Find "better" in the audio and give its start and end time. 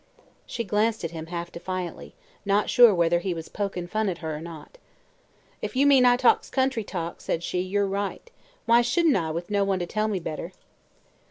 10.19-10.53